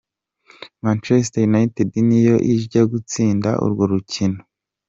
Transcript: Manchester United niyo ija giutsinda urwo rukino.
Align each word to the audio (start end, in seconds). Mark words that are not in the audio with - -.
Manchester 0.83 1.41
United 1.51 1.89
niyo 2.07 2.35
ija 2.53 2.81
giutsinda 2.91 3.49
urwo 3.63 3.83
rukino. 3.91 4.39